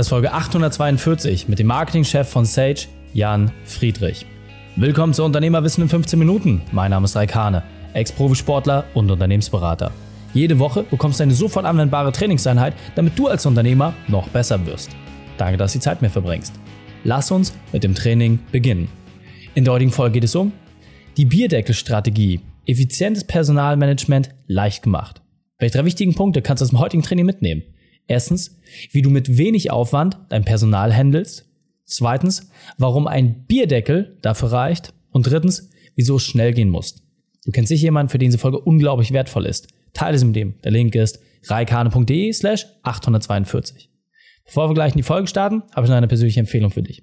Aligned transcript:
Das 0.00 0.06
ist 0.06 0.12
Folge 0.12 0.32
842 0.32 1.46
mit 1.48 1.58
dem 1.58 1.66
Marketingchef 1.66 2.26
von 2.26 2.46
Sage, 2.46 2.86
Jan 3.12 3.52
Friedrich. 3.66 4.24
Willkommen 4.76 5.12
zu 5.12 5.22
Unternehmerwissen 5.22 5.82
in 5.82 5.90
15 5.90 6.18
Minuten. 6.18 6.62
Mein 6.72 6.92
Name 6.92 7.04
ist 7.04 7.16
Raikane, 7.16 7.62
Ex-Profisportler 7.92 8.86
und 8.94 9.10
Unternehmensberater. 9.10 9.92
Jede 10.32 10.58
Woche 10.58 10.84
bekommst 10.84 11.20
du 11.20 11.24
eine 11.24 11.34
sofort 11.34 11.66
anwendbare 11.66 12.12
Trainingseinheit, 12.12 12.72
damit 12.94 13.18
du 13.18 13.28
als 13.28 13.44
Unternehmer 13.44 13.92
noch 14.08 14.26
besser 14.28 14.64
wirst. 14.64 14.88
Danke, 15.36 15.58
dass 15.58 15.74
du 15.74 15.78
die 15.78 15.82
Zeit 15.82 16.00
mir 16.00 16.08
verbringst. 16.08 16.54
Lass 17.04 17.30
uns 17.30 17.52
mit 17.70 17.84
dem 17.84 17.94
Training 17.94 18.38
beginnen. 18.50 18.88
In 19.54 19.64
der 19.64 19.74
heutigen 19.74 19.92
Folge 19.92 20.14
geht 20.14 20.24
es 20.24 20.34
um 20.34 20.52
die 21.18 21.26
Bierdeckelstrategie. 21.26 22.40
Effizientes 22.64 23.24
Personalmanagement 23.24 24.30
leicht 24.46 24.82
gemacht. 24.82 25.20
Welche 25.58 25.76
drei 25.76 25.84
wichtigen 25.84 26.14
Punkte 26.14 26.40
kannst 26.40 26.62
du 26.62 26.64
aus 26.64 26.70
dem 26.70 26.78
heutigen 26.78 27.02
Training 27.02 27.26
mitnehmen? 27.26 27.64
Erstens, 28.06 28.58
wie 28.90 29.02
du 29.02 29.10
mit 29.10 29.36
wenig 29.38 29.70
Aufwand 29.70 30.18
dein 30.28 30.44
Personal 30.44 30.94
handelst. 30.94 31.46
Zweitens, 31.84 32.50
warum 32.78 33.06
ein 33.06 33.44
Bierdeckel 33.46 34.18
dafür 34.22 34.52
reicht. 34.52 34.92
Und 35.10 35.26
drittens, 35.26 35.70
wieso 35.96 36.16
es 36.16 36.22
schnell 36.22 36.52
gehen 36.52 36.70
muss. 36.70 37.02
Du 37.44 37.52
kennst 37.52 37.68
sicher 37.68 37.84
jemanden, 37.84 38.10
für 38.10 38.18
den 38.18 38.28
diese 38.28 38.38
Folge 38.38 38.60
unglaublich 38.60 39.12
wertvoll 39.12 39.46
ist. 39.46 39.68
Teile 39.92 40.16
es 40.16 40.24
mit 40.24 40.36
dem. 40.36 40.60
Der 40.62 40.70
Link 40.70 40.94
ist 40.94 41.20
reikane.de 41.48 42.32
slash 42.32 42.66
842. 42.82 43.90
Bevor 44.44 44.68
wir 44.68 44.74
gleich 44.74 44.92
in 44.92 44.98
die 44.98 45.02
Folge 45.02 45.26
starten, 45.26 45.62
habe 45.74 45.86
ich 45.86 45.90
noch 45.90 45.96
eine 45.96 46.08
persönliche 46.08 46.40
Empfehlung 46.40 46.70
für 46.70 46.82
dich. 46.82 47.02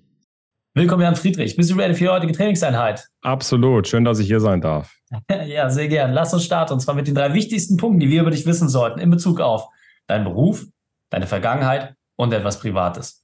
Willkommen, 0.73 1.02
Jan 1.02 1.16
Friedrich. 1.16 1.55
Bist 1.55 1.72
du 1.72 1.75
ready 1.75 1.95
für 1.95 2.03
die 2.03 2.09
heutige 2.09 2.34
Trainingseinheit? 2.34 3.08
Absolut. 3.22 3.88
Schön, 3.88 4.03
dass 4.03 4.20
ich 4.20 4.27
hier 4.27 4.39
sein 4.39 4.61
darf. 4.61 4.95
ja, 5.48 5.70
sehr 5.70 5.88
gern. 5.88 6.11
Lass 6.11 6.34
uns 6.34 6.44
starten. 6.44 6.73
Und 6.73 6.81
zwar 6.81 6.94
mit 6.94 7.08
den 7.08 7.16
drei 7.16 7.34
wichtigsten 7.34 7.77
Punkten, 7.77 8.00
die 8.00 8.09
wir 8.09 8.22
über 8.22 8.30
dich 8.30 8.45
wissen 8.45 8.70
sollten 8.70 9.00
in 9.00 9.09
Bezug 9.09 9.39
auf 9.39 9.67
deinen 10.05 10.25
Beruf, 10.25 10.67
deine 11.09 11.27
Vergangenheit 11.27 11.95
und 12.16 12.34
etwas 12.34 12.59
Privates. 12.59 13.23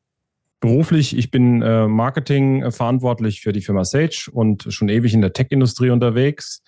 Beruflich, 0.59 1.17
ich 1.17 1.29
bin 1.29 1.61
äh, 1.61 1.87
Marketing 1.87 2.71
verantwortlich 2.71 3.41
für 3.41 3.51
die 3.51 3.61
Firma 3.61 3.83
Sage 3.83 4.29
und 4.31 4.65
schon 4.69 4.87
ewig 4.87 5.13
in 5.13 5.21
der 5.21 5.33
Tech-Industrie 5.33 5.89
unterwegs. 5.89 6.63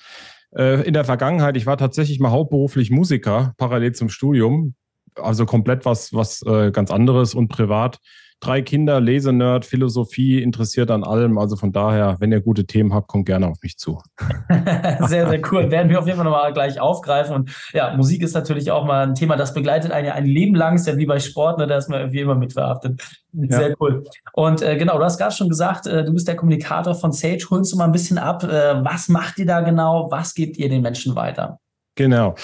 Äh, 0.56 0.86
in 0.86 0.94
der 0.94 1.06
Vergangenheit, 1.06 1.56
ich 1.56 1.66
war 1.66 1.78
tatsächlich 1.78 2.20
mal 2.20 2.32
hauptberuflich 2.32 2.92
Musiker, 2.92 3.54
parallel 3.58 3.94
zum 3.94 4.10
Studium. 4.10 4.76
Also 5.16 5.46
komplett 5.46 5.86
was, 5.86 6.14
was 6.14 6.42
äh, 6.42 6.72
ganz 6.72 6.92
anderes 6.92 7.34
und 7.34 7.48
privat 7.48 8.00
drei 8.40 8.62
Kinder, 8.62 9.00
Lesenerd, 9.00 9.66
Philosophie, 9.66 10.42
interessiert 10.42 10.92
an 10.92 11.04
allem. 11.04 11.38
Also 11.38 11.56
von 11.56 11.72
daher, 11.72 12.18
wenn 12.20 12.32
ihr 12.32 12.42
gute 12.42 12.66
Themen 12.66 12.94
habt, 12.94 13.08
kommt 13.08 13.26
gerne 13.26 13.48
auf 13.48 13.58
mich 13.62 13.78
zu. 13.78 14.02
sehr, 15.02 15.30
sehr 15.30 15.42
cool. 15.52 15.72
Werden 15.72 15.90
wir 15.90 16.00
auf 16.00 16.06
jeden 16.06 16.18
Fall 16.18 16.26
nochmal 16.26 16.54
gleich 16.54 16.80
aufgreifen. 16.80 17.36
Und 17.36 17.52
ja, 17.74 17.96
Musik 17.96 18.22
ist 18.22 18.34
natürlich 18.34 18.72
auch 18.72 18.86
mal 18.86 19.08
ein 19.08 19.16
Thema, 19.16 19.36
das 19.36 19.54
begleitet 19.54 19.92
einen 19.92 20.08
ja 20.08 20.14
ein 20.14 20.26
Leben 20.26 20.56
lang. 20.56 20.76
Ist 20.76 20.88
ja 20.88 20.98
wie 20.98 21.06
bei 21.06 21.20
Sport, 21.20 21.58
ne? 21.58 21.68
da 21.68 21.78
ist 21.78 21.90
man 21.90 22.00
irgendwie 22.00 22.20
immer 22.20 22.36
mit 22.36 22.54
verhaftet. 22.54 23.02
Sehr 23.34 23.70
ja. 23.70 23.76
cool. 23.80 24.04
Und 24.34 24.62
äh, 24.62 24.78
genau, 24.78 24.98
du 24.98 25.04
hast 25.04 25.18
gerade 25.18 25.36
schon 25.36 25.50
gesagt, 25.50 25.88
äh, 25.88 26.04
du 26.04 26.14
bist 26.14 26.28
der 26.28 26.36
Kommunikator 26.36 26.96
von 26.96 27.12
Sage. 27.12 27.46
Holst 27.50 27.74
du 27.74 27.78
mal 27.78 27.86
ein 27.86 27.92
bisschen 27.92 28.18
ab. 28.18 28.44
Äh, 28.44 28.84
was 28.84 29.10
macht 29.10 29.40
ihr 29.40 29.46
da 29.46 29.62
genau? 29.62 30.10
Was 30.12 30.34
gebt 30.34 30.58
ihr 30.58 30.70
den 30.70 30.82
Menschen 30.82 31.16
weiter? 31.16 31.60
Genau. 31.96 32.36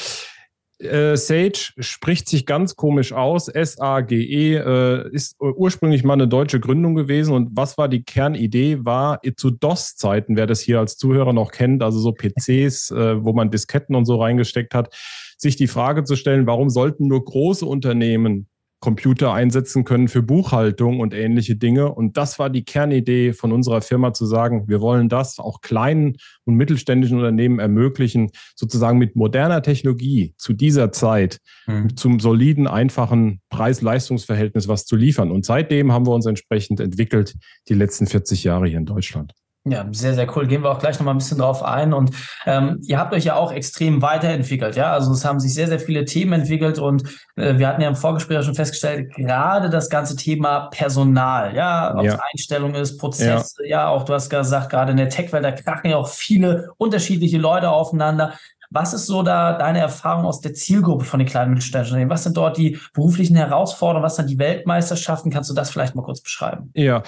Äh, 0.82 1.16
Sage 1.16 1.74
spricht 1.78 2.28
sich 2.28 2.46
ganz 2.46 2.76
komisch 2.76 3.14
aus. 3.14 3.48
S-A-G-E 3.48 4.56
äh, 4.56 5.10
ist 5.12 5.36
ursprünglich 5.40 6.04
mal 6.04 6.14
eine 6.14 6.28
deutsche 6.28 6.60
Gründung 6.60 6.96
gewesen. 6.96 7.34
Und 7.34 7.50
was 7.54 7.78
war 7.78 7.88
die 7.88 8.04
Kernidee? 8.04 8.80
War 8.82 9.22
zu 9.36 9.52
DOS-Zeiten, 9.52 10.36
wer 10.36 10.48
das 10.48 10.60
hier 10.60 10.80
als 10.80 10.98
Zuhörer 10.98 11.34
noch 11.34 11.52
kennt, 11.52 11.84
also 11.84 12.00
so 12.00 12.14
PCs, 12.14 12.92
äh, 12.92 13.24
wo 13.24 13.34
man 13.34 13.52
Disketten 13.52 13.96
und 13.96 14.06
so 14.06 14.20
reingesteckt 14.20 14.74
hat, 14.74 14.94
sich 15.38 15.56
die 15.56 15.68
Frage 15.68 16.04
zu 16.04 16.16
stellen, 16.16 16.48
warum 16.48 16.70
sollten 16.70 17.08
nur 17.08 17.24
große 17.24 17.66
Unternehmen 17.66 18.48
Computer 18.82 19.32
einsetzen 19.32 19.86
können 19.86 20.08
für 20.08 20.24
Buchhaltung 20.24 21.00
und 21.00 21.14
ähnliche 21.14 21.56
Dinge. 21.56 21.94
Und 21.94 22.18
das 22.18 22.40
war 22.40 22.50
die 22.50 22.66
Kernidee 22.66 23.32
von 23.32 23.52
unserer 23.52 23.82
Firma 23.82 24.12
zu 24.12 24.26
sagen, 24.26 24.68
wir 24.68 24.82
wollen 24.82 25.08
das 25.08 25.38
auch 25.38 25.62
kleinen 25.62 26.18
und 26.46 26.56
mittelständischen 26.56 27.18
Unternehmen 27.18 27.60
ermöglichen, 27.60 28.32
sozusagen 28.56 28.98
mit 28.98 29.16
moderner 29.16 29.62
Technologie 29.62 30.34
zu 30.36 30.54
dieser 30.54 30.92
Zeit 30.92 31.40
mhm. 31.68 31.96
zum 31.96 32.20
soliden, 32.20 32.68
einfachen 32.68 33.40
Preis-Leistungs-Verhältnis 33.50 34.68
was 34.68 34.86
zu 34.86 34.96
liefern. 34.96 35.32
Und 35.32 35.46
seitdem 35.46 35.92
haben 35.92 36.08
wir 36.08 36.16
uns 36.16 36.26
entsprechend 36.26 36.80
entwickelt, 36.80 37.36
die 37.70 37.76
letzten 37.76 38.08
40 38.08 38.44
Jahre 38.44 38.68
hier 38.68 38.80
in 38.80 38.86
Deutschland. 38.86 39.34
Ja, 39.64 39.86
sehr, 39.92 40.16
sehr 40.16 40.28
cool. 40.36 40.48
Gehen 40.48 40.64
wir 40.64 40.72
auch 40.72 40.80
gleich 40.80 40.98
nochmal 40.98 41.14
ein 41.14 41.20
bisschen 41.20 41.38
drauf 41.38 41.62
ein. 41.62 41.94
Und 41.94 42.16
ähm, 42.48 42.80
ihr 42.82 42.98
habt 42.98 43.14
euch 43.14 43.26
ja 43.26 43.36
auch 43.36 43.52
extrem 43.52 44.02
weiterentwickelt, 44.02 44.76
ja. 44.76 44.92
Also 44.92 45.12
es 45.12 45.24
haben 45.24 45.40
sich 45.40 45.54
sehr, 45.54 45.68
sehr 45.68 45.80
viele 45.80 46.06
Themen 46.06 46.34
entwickelt 46.34 46.80
und 46.80 47.04
äh, 47.36 47.60
wir 47.60 47.68
hatten 47.68 47.82
ja 47.82 47.88
im 47.88 47.96
Vorgespräch 47.96 48.44
schon 48.44 48.56
festgestellt, 48.56 49.14
gerade 49.14 49.70
das 49.70 49.92
ganze 49.92 50.16
Thema 50.16 50.70
Personal, 50.72 51.56
ja, 51.56 51.94
ob 51.96 52.06
es 52.06 52.18
Einstellung 52.32 52.74
ist, 52.74 52.98
Prozesse, 52.98 53.64
ja. 53.64 53.70
ja, 53.70 53.88
auch 53.90 54.04
du 54.04 54.14
hast 54.14 54.32
gesagt, 54.32 54.72
gerade 54.72 54.92
in 54.92 54.98
der 54.98 55.10
Tech-Welt, 55.10 55.44
da 55.44 55.52
krachen 55.52 55.92
ja 55.92 55.98
auch 55.98 56.10
viele 56.10 56.72
unterschiedliche 56.78 57.38
Leute 57.38 57.70
aufeinander. 57.70 58.34
Was 58.74 58.94
ist 58.94 59.06
so 59.06 59.22
da 59.22 59.58
deine 59.58 59.80
Erfahrung 59.80 60.26
aus 60.26 60.40
der 60.40 60.54
Zielgruppe 60.54 61.04
von 61.04 61.20
den 61.20 61.28
kleinen 61.28 61.52
mittelständischen 61.52 61.96
Unternehmen? 61.96 62.10
Was 62.10 62.24
sind 62.24 62.38
dort 62.38 62.58
die 62.58 62.80
beruflichen 62.94 63.36
Herausforderungen? 63.36 64.06
Was 64.06 64.16
sind 64.16 64.30
die 64.30 64.40
Weltmeisterschaften? 64.40 65.30
Kannst 65.30 65.50
du 65.50 65.54
das 65.54 65.70
vielleicht 65.70 65.94
mal 65.94 66.04
kurz 66.04 66.22
beschreiben? 66.22 66.72
Ja, 66.74 67.04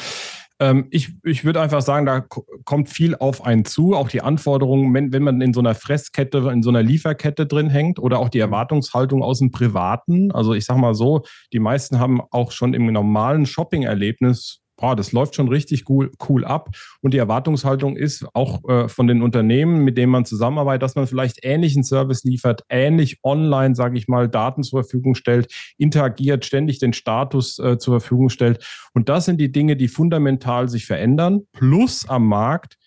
ich, 0.91 1.13
ich 1.24 1.44
würde 1.46 1.62
einfach 1.62 1.81
sagen, 1.81 2.06
da 2.06 2.22
kommt 2.66 2.90
viel 2.90 3.16
auf 3.16 3.46
einen 3.46 3.66
zu. 3.66 3.96
Auch 3.96 4.09
die 4.09 4.22
Anforderungen, 4.22 4.94
wenn, 4.94 5.12
wenn 5.12 5.24
man 5.24 5.41
in 5.41 5.53
so 5.53 5.59
einer 5.59 5.75
Fresskette, 5.75 6.38
in 6.51 6.63
so 6.63 6.69
einer 6.69 6.84
Lieferkette 6.84 7.46
drin 7.46 7.69
hängt 7.69 8.00
oder 8.00 8.19
auch 8.19 8.29
die 8.29 8.38
mhm. 8.40 8.46
Erwartungshaltung 8.46 9.24
aus 9.24 9.40
dem 9.40 9.51
Privaten. 9.51 10.31
Also 10.31 10.53
ich 10.53 10.66
sage 10.66 10.79
mal 10.79 10.96
so, 10.96 11.24
die 11.51 11.59
meisten 11.59 12.00
haben 12.00 12.22
auch 12.31 12.51
schon 12.51 12.74
im 12.74 12.85
normalen 12.85 13.46
Shopping-Erlebnis 13.46 14.62
boah, 14.78 14.95
das 14.95 15.11
läuft 15.11 15.35
schon 15.35 15.47
richtig 15.47 15.89
cool, 15.89 16.11
cool 16.28 16.45
ab. 16.45 16.69
Und 17.01 17.13
die 17.13 17.17
Erwartungshaltung 17.17 17.95
ist 17.95 18.25
auch 18.34 18.67
äh, 18.67 18.88
von 18.88 19.07
den 19.07 19.22
Unternehmen, 19.22 19.84
mit 19.84 19.97
denen 19.97 20.11
man 20.11 20.25
zusammenarbeitet, 20.25 20.84
dass 20.84 20.95
man 20.95 21.07
vielleicht 21.07 21.44
ähnlichen 21.44 21.84
Service 21.84 22.23
liefert, 22.23 22.63
ähnlich 22.69 23.19
online, 23.23 23.75
sage 23.75 23.97
ich 23.97 24.07
mal, 24.07 24.28
Daten 24.28 24.63
zur 24.63 24.83
Verfügung 24.83 25.16
stellt, 25.16 25.53
interagiert, 25.78 26.45
ständig 26.45 26.79
den 26.79 26.94
Status 26.94 27.59
äh, 27.59 27.78
zur 27.78 28.00
Verfügung 28.00 28.29
stellt. 28.29 28.66
Und 28.94 29.09
das 29.09 29.25
sind 29.25 29.39
die 29.39 29.51
Dinge, 29.51 29.75
die 29.75 29.88
fundamental 29.88 30.69
sich 30.69 30.85
verändern. 30.85 31.41
Plus 31.53 32.07
am 32.07 32.28
Markt 32.28 32.78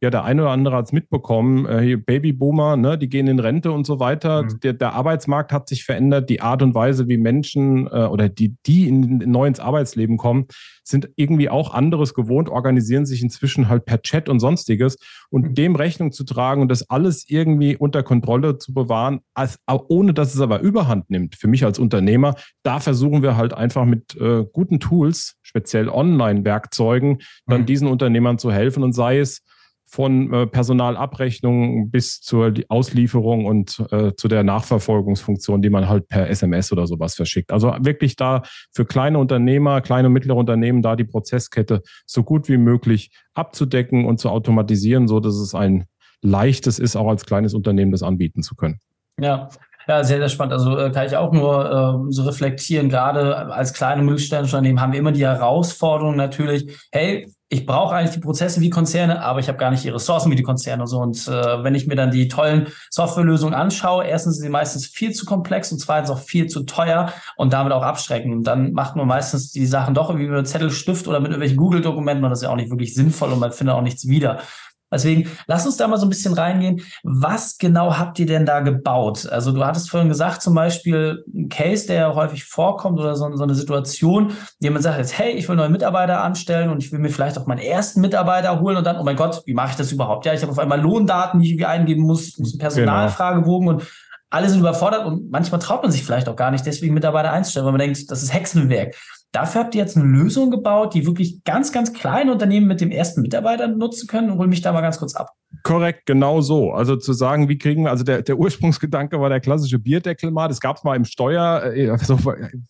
ja, 0.00 0.10
der 0.10 0.22
eine 0.22 0.42
oder 0.42 0.52
andere 0.52 0.76
hat 0.76 0.84
es 0.84 0.92
mitbekommen, 0.92 1.66
äh, 1.66 1.96
Babyboomer, 1.96 2.76
ne, 2.76 2.96
die 2.96 3.08
gehen 3.08 3.26
in 3.26 3.40
Rente 3.40 3.72
und 3.72 3.84
so 3.84 3.98
weiter. 3.98 4.44
Mhm. 4.44 4.60
Der, 4.60 4.72
der, 4.72 4.92
Arbeitsmarkt 4.92 5.52
hat 5.52 5.68
sich 5.68 5.84
verändert, 5.84 6.30
die 6.30 6.40
Art 6.40 6.62
und 6.62 6.74
Weise, 6.74 7.08
wie 7.08 7.16
Menschen 7.16 7.88
äh, 7.88 8.06
oder 8.06 8.28
die, 8.28 8.56
die 8.64 8.86
in, 8.86 9.20
in, 9.20 9.30
neu 9.30 9.46
ins 9.46 9.58
Arbeitsleben 9.58 10.16
kommen, 10.16 10.46
sind 10.84 11.10
irgendwie 11.16 11.50
auch 11.50 11.74
anderes 11.74 12.14
gewohnt, 12.14 12.48
organisieren 12.48 13.06
sich 13.06 13.22
inzwischen 13.22 13.68
halt 13.68 13.86
per 13.86 14.00
Chat 14.00 14.28
und 14.28 14.38
sonstiges. 14.38 14.98
Und 15.30 15.48
mhm. 15.48 15.54
dem 15.54 15.76
Rechnung 15.76 16.12
zu 16.12 16.22
tragen 16.22 16.62
und 16.62 16.68
das 16.68 16.88
alles 16.88 17.24
irgendwie 17.28 17.76
unter 17.76 18.04
Kontrolle 18.04 18.58
zu 18.58 18.72
bewahren, 18.72 19.20
als, 19.34 19.58
ohne 19.66 20.14
dass 20.14 20.32
es 20.32 20.40
aber 20.40 20.60
überhand 20.60 21.10
nimmt, 21.10 21.34
für 21.34 21.48
mich 21.48 21.64
als 21.64 21.80
Unternehmer, 21.80 22.34
da 22.62 22.78
versuchen 22.78 23.22
wir 23.22 23.36
halt 23.36 23.52
einfach 23.52 23.84
mit 23.84 24.16
äh, 24.16 24.44
guten 24.52 24.78
Tools, 24.78 25.36
speziell 25.42 25.88
Online-Werkzeugen, 25.88 27.18
dann 27.46 27.62
mhm. 27.62 27.66
diesen 27.66 27.88
Unternehmern 27.88 28.38
zu 28.38 28.52
helfen 28.52 28.84
und 28.84 28.92
sei 28.92 29.18
es, 29.18 29.42
von 29.88 30.32
äh, 30.32 30.46
Personalabrechnung 30.46 31.90
bis 31.90 32.20
zur 32.20 32.52
Auslieferung 32.68 33.46
und 33.46 33.84
äh, 33.90 34.14
zu 34.14 34.28
der 34.28 34.44
Nachverfolgungsfunktion, 34.44 35.62
die 35.62 35.70
man 35.70 35.88
halt 35.88 36.08
per 36.08 36.28
SMS 36.28 36.72
oder 36.72 36.86
sowas 36.86 37.14
verschickt. 37.14 37.50
Also 37.50 37.74
wirklich 37.80 38.16
da 38.16 38.42
für 38.72 38.84
kleine 38.84 39.18
Unternehmer, 39.18 39.80
kleine 39.80 40.08
und 40.08 40.14
mittlere 40.14 40.36
Unternehmen 40.36 40.82
da 40.82 40.96
die 40.96 41.04
Prozesskette 41.04 41.82
so 42.06 42.22
gut 42.22 42.48
wie 42.48 42.58
möglich 42.58 43.10
abzudecken 43.34 44.04
und 44.04 44.18
zu 44.18 44.28
automatisieren, 44.28 45.08
so 45.08 45.20
dass 45.20 45.36
es 45.36 45.54
ein 45.54 45.86
leichtes 46.20 46.78
ist, 46.78 46.96
auch 46.96 47.08
als 47.08 47.24
kleines 47.24 47.54
Unternehmen 47.54 47.92
das 47.92 48.02
anbieten 48.02 48.42
zu 48.42 48.54
können. 48.54 48.78
Ja, 49.20 49.48
ja, 49.88 50.04
sehr, 50.04 50.18
sehr 50.18 50.28
spannend. 50.28 50.52
Also 50.52 50.76
äh, 50.78 50.90
kann 50.90 51.06
ich 51.06 51.16
auch 51.16 51.32
nur 51.32 52.04
äh, 52.08 52.12
so 52.12 52.24
reflektieren. 52.24 52.90
Gerade 52.90 53.50
als 53.50 53.72
kleine 53.72 54.02
mittelständische 54.02 54.56
Unternehmen 54.56 54.82
haben 54.82 54.92
wir 54.92 54.98
immer 54.98 55.12
die 55.12 55.24
Herausforderung 55.24 56.14
natürlich, 56.14 56.78
hey, 56.92 57.26
ich 57.50 57.64
brauche 57.64 57.94
eigentlich 57.94 58.14
die 58.14 58.20
Prozesse 58.20 58.60
wie 58.60 58.68
Konzerne, 58.68 59.22
aber 59.22 59.40
ich 59.40 59.48
habe 59.48 59.56
gar 59.56 59.70
nicht 59.70 59.82
die 59.82 59.88
Ressourcen 59.88 60.30
wie 60.30 60.36
die 60.36 60.42
Konzerne. 60.42 60.86
So. 60.86 60.98
Und 60.98 61.26
äh, 61.26 61.64
wenn 61.64 61.74
ich 61.74 61.86
mir 61.86 61.96
dann 61.96 62.10
die 62.10 62.28
tollen 62.28 62.66
Softwarelösungen 62.90 63.54
anschaue, 63.54 64.04
erstens 64.04 64.36
sind 64.36 64.44
sie 64.44 64.50
meistens 64.50 64.86
viel 64.86 65.12
zu 65.12 65.24
komplex 65.24 65.72
und 65.72 65.78
zweitens 65.78 66.10
auch 66.10 66.18
viel 66.18 66.48
zu 66.48 66.64
teuer 66.64 67.10
und 67.36 67.54
damit 67.54 67.72
auch 67.72 67.82
abschreckend. 67.82 68.34
Und 68.34 68.44
dann 68.44 68.72
macht 68.72 68.96
man 68.96 69.08
meistens 69.08 69.50
die 69.50 69.64
Sachen 69.64 69.94
doch 69.94 70.10
irgendwie 70.10 70.28
mit 70.28 70.46
Zettel, 70.46 70.70
Stift 70.70 71.08
oder 71.08 71.20
mit 71.20 71.30
irgendwelchen 71.30 71.56
Google-Dokumenten 71.56 72.22
und 72.22 72.28
das 72.28 72.40
ist 72.40 72.42
ja 72.42 72.50
auch 72.50 72.56
nicht 72.56 72.70
wirklich 72.70 72.94
sinnvoll 72.94 73.32
und 73.32 73.38
man 73.38 73.52
findet 73.52 73.74
auch 73.74 73.82
nichts 73.82 74.06
wieder. 74.06 74.40
Deswegen, 74.90 75.30
lass 75.46 75.66
uns 75.66 75.76
da 75.76 75.86
mal 75.86 75.98
so 75.98 76.06
ein 76.06 76.08
bisschen 76.08 76.34
reingehen. 76.34 76.80
Was 77.02 77.58
genau 77.58 77.98
habt 77.98 78.18
ihr 78.18 78.26
denn 78.26 78.46
da 78.46 78.60
gebaut? 78.60 79.28
Also 79.28 79.52
du 79.52 79.64
hattest 79.64 79.90
vorhin 79.90 80.08
gesagt, 80.08 80.42
zum 80.42 80.54
Beispiel 80.54 81.24
ein 81.34 81.48
Case, 81.48 81.86
der 81.86 81.96
ja 81.96 82.14
häufig 82.14 82.44
vorkommt 82.44 82.98
oder 82.98 83.14
so, 83.16 83.34
so 83.36 83.42
eine 83.42 83.54
Situation, 83.54 84.32
jemand 84.60 84.84
sagt 84.84 84.98
jetzt, 84.98 85.18
hey, 85.18 85.32
ich 85.32 85.48
will 85.48 85.56
neue 85.56 85.68
Mitarbeiter 85.68 86.22
anstellen 86.22 86.70
und 86.70 86.82
ich 86.82 86.90
will 86.92 86.98
mir 86.98 87.10
vielleicht 87.10 87.38
auch 87.38 87.46
meinen 87.46 87.58
ersten 87.58 88.00
Mitarbeiter 88.00 88.60
holen 88.60 88.76
und 88.76 88.84
dann, 88.84 88.96
oh 88.98 89.04
mein 89.04 89.16
Gott, 89.16 89.42
wie 89.46 89.54
mache 89.54 89.70
ich 89.70 89.76
das 89.76 89.92
überhaupt? 89.92 90.24
Ja, 90.26 90.32
ich 90.32 90.42
habe 90.42 90.52
auf 90.52 90.58
einmal 90.58 90.80
Lohndaten, 90.80 91.40
die 91.40 91.46
ich 91.46 91.52
irgendwie 91.52 91.66
eingeben 91.66 92.02
muss, 92.02 92.28
ich 92.28 92.38
muss 92.38 92.52
einen 92.52 92.60
Personalfragebogen 92.60 93.68
genau. 93.68 93.80
und 93.80 93.88
alle 94.30 94.48
sind 94.48 94.60
überfordert 94.60 95.06
und 95.06 95.30
manchmal 95.30 95.60
traut 95.60 95.82
man 95.82 95.90
sich 95.90 96.04
vielleicht 96.04 96.28
auch 96.28 96.36
gar 96.36 96.50
nicht, 96.50 96.66
deswegen 96.66 96.94
Mitarbeiter 96.94 97.32
einzustellen, 97.32 97.64
weil 97.64 97.72
man 97.72 97.80
denkt, 97.80 98.10
das 98.10 98.22
ist 98.22 98.32
Hexenwerk. 98.32 98.94
Dafür 99.32 99.62
habt 99.62 99.74
ihr 99.74 99.82
jetzt 99.82 99.96
eine 99.96 100.06
Lösung 100.06 100.50
gebaut, 100.50 100.94
die 100.94 101.06
wirklich 101.06 101.44
ganz, 101.44 101.70
ganz 101.70 101.92
kleine 101.92 102.32
Unternehmen 102.32 102.66
mit 102.66 102.80
dem 102.80 102.90
ersten 102.90 103.20
Mitarbeiter 103.20 103.68
nutzen 103.68 104.06
können. 104.06 104.38
Hol 104.38 104.46
mich 104.46 104.62
da 104.62 104.72
mal 104.72 104.80
ganz 104.80 104.98
kurz 104.98 105.14
ab. 105.14 105.32
Korrekt, 105.62 106.06
genau 106.06 106.40
so. 106.40 106.72
Also 106.72 106.96
zu 106.96 107.12
sagen, 107.12 107.48
wie 107.48 107.58
kriegen 107.58 107.84
wir, 107.84 107.90
also 107.90 108.04
der, 108.04 108.22
der 108.22 108.38
Ursprungsgedanke 108.38 109.20
war 109.20 109.28
der 109.28 109.40
klassische 109.40 109.78
Bierdeckel 109.78 110.30
mal. 110.30 110.48
Das 110.48 110.60
gab 110.60 110.76
es 110.76 110.84
mal 110.84 110.96
im 110.96 111.04
Steuer, 111.04 111.72
äh, 111.74 111.90
also 111.90 112.18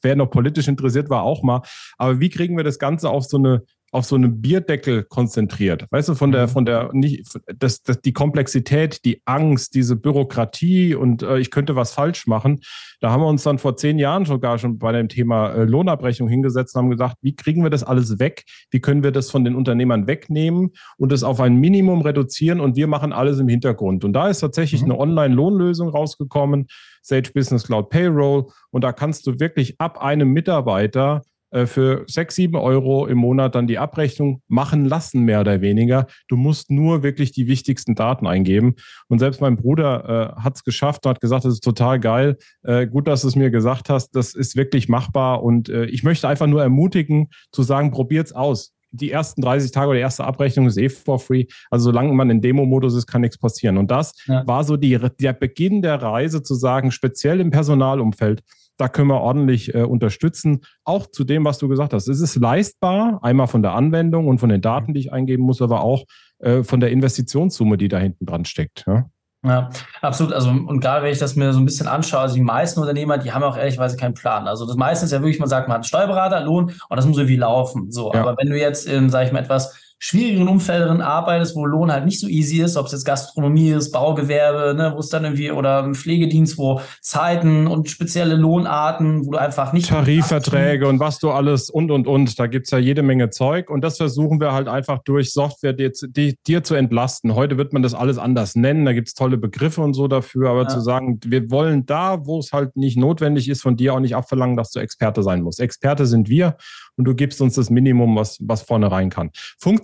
wer 0.02 0.16
noch 0.16 0.30
politisch 0.30 0.66
interessiert 0.66 1.10
war, 1.10 1.22
auch 1.22 1.42
mal. 1.42 1.62
Aber 1.96 2.18
wie 2.18 2.30
kriegen 2.30 2.56
wir 2.56 2.64
das 2.64 2.78
Ganze 2.78 3.08
auf 3.08 3.24
so 3.24 3.36
eine 3.36 3.62
auf 3.90 4.04
so 4.04 4.16
einen 4.16 4.40
Bierdeckel 4.40 5.04
konzentriert. 5.04 5.86
Weißt 5.90 6.08
du, 6.08 6.14
von 6.14 6.30
der, 6.30 6.46
mhm. 6.46 6.50
von 6.50 6.64
der, 6.64 6.90
nicht, 6.92 7.24
das, 7.58 7.82
das, 7.82 8.00
die 8.00 8.12
Komplexität, 8.12 9.04
die 9.04 9.22
Angst, 9.24 9.74
diese 9.74 9.96
Bürokratie 9.96 10.94
und 10.94 11.22
äh, 11.22 11.38
ich 11.38 11.50
könnte 11.50 11.74
was 11.76 11.92
falsch 11.92 12.26
machen. 12.26 12.60
Da 13.00 13.10
haben 13.10 13.22
wir 13.22 13.28
uns 13.28 13.42
dann 13.42 13.58
vor 13.58 13.76
zehn 13.76 13.98
Jahren 13.98 14.26
sogar 14.26 14.58
schon 14.58 14.78
bei 14.78 14.92
dem 14.92 15.08
Thema 15.08 15.52
äh, 15.52 15.64
Lohnabrechnung 15.64 16.28
hingesetzt 16.28 16.74
und 16.74 16.82
haben 16.82 16.90
gesagt, 16.90 17.16
wie 17.22 17.34
kriegen 17.34 17.62
wir 17.62 17.70
das 17.70 17.82
alles 17.82 18.18
weg? 18.18 18.44
Wie 18.70 18.80
können 18.80 19.02
wir 19.02 19.12
das 19.12 19.30
von 19.30 19.44
den 19.44 19.54
Unternehmern 19.54 20.06
wegnehmen 20.06 20.70
und 20.98 21.12
es 21.12 21.22
auf 21.22 21.40
ein 21.40 21.56
Minimum 21.56 22.02
reduzieren 22.02 22.60
und 22.60 22.76
wir 22.76 22.88
machen 22.88 23.12
alles 23.12 23.38
im 23.38 23.48
Hintergrund. 23.48 24.04
Und 24.04 24.12
da 24.12 24.28
ist 24.28 24.40
tatsächlich 24.40 24.82
mhm. 24.82 24.92
eine 24.92 25.00
Online-Lohnlösung 25.00 25.88
rausgekommen, 25.88 26.66
Sage 27.02 27.30
Business 27.32 27.64
Cloud 27.64 27.88
Payroll. 27.88 28.46
Und 28.70 28.84
da 28.84 28.92
kannst 28.92 29.26
du 29.26 29.40
wirklich 29.40 29.80
ab 29.80 29.98
einem 30.02 30.28
Mitarbeiter 30.30 31.22
für 31.66 32.04
sechs, 32.06 32.34
sieben 32.34 32.56
Euro 32.56 33.06
im 33.06 33.18
Monat 33.18 33.54
dann 33.54 33.66
die 33.66 33.78
Abrechnung 33.78 34.42
machen 34.48 34.84
lassen, 34.84 35.22
mehr 35.22 35.40
oder 35.40 35.60
weniger. 35.60 36.06
Du 36.28 36.36
musst 36.36 36.70
nur 36.70 37.02
wirklich 37.02 37.32
die 37.32 37.46
wichtigsten 37.46 37.94
Daten 37.94 38.26
eingeben. 38.26 38.74
Und 39.08 39.18
selbst 39.18 39.40
mein 39.40 39.56
Bruder 39.56 40.36
äh, 40.36 40.42
hat 40.42 40.56
es 40.56 40.64
geschafft 40.64 41.06
und 41.06 41.10
hat 41.10 41.20
gesagt, 41.20 41.44
das 41.44 41.54
ist 41.54 41.64
total 41.64 42.00
geil. 42.00 42.36
Äh, 42.62 42.86
gut, 42.86 43.08
dass 43.08 43.22
du 43.22 43.28
es 43.28 43.36
mir 43.36 43.50
gesagt 43.50 43.88
hast. 43.88 44.10
Das 44.10 44.34
ist 44.34 44.56
wirklich 44.56 44.88
machbar. 44.88 45.42
Und 45.42 45.68
äh, 45.68 45.86
ich 45.86 46.02
möchte 46.02 46.28
einfach 46.28 46.46
nur 46.46 46.62
ermutigen, 46.62 47.28
zu 47.52 47.62
sagen, 47.62 47.90
probiert's 47.90 48.32
aus. 48.32 48.74
Die 48.90 49.10
ersten 49.10 49.42
30 49.42 49.70
Tage 49.70 49.88
oder 49.88 49.96
die 49.96 50.02
erste 50.02 50.24
Abrechnung 50.24 50.66
ist 50.66 50.78
eh 50.78 50.88
for 50.88 51.18
free. 51.18 51.44
Also 51.70 51.84
solange 51.84 52.12
man 52.14 52.30
in 52.30 52.40
Demo-Modus 52.40 52.94
ist, 52.94 53.06
kann 53.06 53.20
nichts 53.20 53.38
passieren. 53.38 53.76
Und 53.76 53.90
das 53.90 54.14
ja. 54.26 54.46
war 54.46 54.64
so 54.64 54.76
die, 54.76 54.98
der 55.20 55.32
Beginn 55.34 55.82
der 55.82 56.00
Reise 56.00 56.42
zu 56.42 56.54
sagen, 56.54 56.90
speziell 56.90 57.40
im 57.40 57.50
Personalumfeld, 57.50 58.42
da 58.78 58.88
können 58.88 59.08
wir 59.08 59.20
ordentlich 59.20 59.74
äh, 59.74 59.82
unterstützen. 59.82 60.60
Auch 60.84 61.06
zu 61.06 61.24
dem, 61.24 61.44
was 61.44 61.58
du 61.58 61.68
gesagt 61.68 61.92
hast. 61.92 62.08
Es 62.08 62.20
ist 62.20 62.36
leistbar, 62.36 63.18
einmal 63.22 63.48
von 63.48 63.62
der 63.62 63.72
Anwendung 63.72 64.26
und 64.28 64.38
von 64.38 64.48
den 64.48 64.62
Daten, 64.62 64.94
die 64.94 65.00
ich 65.00 65.12
eingeben 65.12 65.42
muss, 65.42 65.60
aber 65.60 65.82
auch 65.82 66.04
äh, 66.38 66.62
von 66.62 66.80
der 66.80 66.90
Investitionssumme, 66.90 67.76
die 67.76 67.88
da 67.88 67.98
hinten 67.98 68.24
dran 68.24 68.44
steckt. 68.44 68.84
Ja? 68.86 69.06
Ja, 69.44 69.70
absolut. 70.00 70.32
Also, 70.32 70.50
und 70.50 70.80
gerade 70.80 71.04
wenn 71.04 71.12
ich 71.12 71.18
das 71.18 71.36
mir 71.36 71.52
so 71.52 71.60
ein 71.60 71.64
bisschen 71.64 71.86
anschaue, 71.86 72.20
also 72.20 72.34
die 72.34 72.40
meisten 72.40 72.80
Unternehmer, 72.80 73.18
die 73.18 73.32
haben 73.32 73.44
auch 73.44 73.56
ehrlicherweise 73.56 73.96
keinen 73.96 74.14
Plan. 74.14 74.48
Also, 74.48 74.66
das 74.66 74.76
meiste 74.76 75.04
ist 75.04 75.12
ja 75.12 75.20
wirklich, 75.20 75.38
man 75.38 75.48
sagt, 75.48 75.68
man 75.68 75.74
hat 75.74 75.78
einen 75.78 75.84
Steuerberater, 75.84 76.40
Lohn 76.40 76.72
und 76.88 76.96
das 76.96 77.06
muss 77.06 77.18
irgendwie 77.18 77.36
laufen. 77.36 77.90
So, 77.92 78.12
ja. 78.12 78.20
aber 78.20 78.36
wenn 78.36 78.50
du 78.50 78.58
jetzt 78.58 78.86
in, 78.88 79.10
sag 79.10 79.26
ich 79.26 79.32
mal, 79.32 79.40
etwas 79.40 79.87
schwierigeren 79.98 80.48
Umfeldern 80.48 81.00
arbeitest, 81.00 81.56
wo 81.56 81.66
Lohn 81.66 81.90
halt 81.90 82.04
nicht 82.04 82.20
so 82.20 82.28
easy 82.28 82.60
ist, 82.62 82.76
ob 82.76 82.86
es 82.86 82.92
jetzt 82.92 83.04
Gastronomie 83.04 83.70
ist, 83.70 83.90
Baugewerbe, 83.90 84.74
ne, 84.74 84.92
wo 84.94 85.00
es 85.00 85.08
dann 85.08 85.24
irgendwie 85.24 85.50
oder 85.50 85.82
ein 85.82 85.94
Pflegedienst, 85.94 86.58
wo 86.58 86.80
Zeiten 87.00 87.66
und 87.66 87.90
spezielle 87.90 88.36
Lohnarten, 88.36 89.26
wo 89.26 89.32
du 89.32 89.38
einfach 89.38 89.72
nicht. 89.72 89.88
Tarifverträge 89.88 90.86
und 90.86 91.00
was 91.00 91.18
du 91.18 91.30
alles 91.30 91.70
und 91.70 91.90
und 91.90 92.06
und. 92.06 92.38
Da 92.38 92.46
gibt's 92.46 92.70
ja 92.70 92.78
jede 92.78 93.02
Menge 93.02 93.30
Zeug 93.30 93.70
und 93.70 93.82
das 93.82 93.96
versuchen 93.96 94.40
wir 94.40 94.52
halt 94.52 94.68
einfach 94.68 95.00
durch 95.04 95.32
Software 95.32 95.72
dir, 95.72 95.92
dir, 96.08 96.34
dir 96.46 96.62
zu 96.62 96.74
entlasten. 96.74 97.34
Heute 97.34 97.56
wird 97.56 97.72
man 97.72 97.82
das 97.82 97.94
alles 97.94 98.18
anders 98.18 98.54
nennen, 98.54 98.84
da 98.84 98.92
gibt's 98.92 99.14
tolle 99.14 99.36
Begriffe 99.36 99.80
und 99.80 99.94
so 99.94 100.08
dafür, 100.08 100.50
aber 100.50 100.62
ja. 100.62 100.68
zu 100.68 100.80
sagen, 100.80 101.18
wir 101.24 101.50
wollen 101.50 101.86
da, 101.86 102.24
wo 102.24 102.38
es 102.38 102.52
halt 102.52 102.76
nicht 102.76 102.96
notwendig 102.96 103.48
ist, 103.48 103.62
von 103.62 103.76
dir 103.76 103.94
auch 103.94 104.00
nicht 104.00 104.14
abverlangen, 104.14 104.56
dass 104.56 104.70
du 104.70 104.80
Experte 104.80 105.22
sein 105.22 105.42
musst. 105.42 105.60
Experte 105.60 106.06
sind 106.06 106.28
wir 106.28 106.56
und 106.96 107.04
du 107.04 107.14
gibst 107.14 107.40
uns 107.40 107.54
das 107.54 107.70
Minimum, 107.70 108.16
was, 108.16 108.38
was 108.40 108.62
vorne 108.62 108.90
rein 108.90 109.08
kann. 109.08 109.30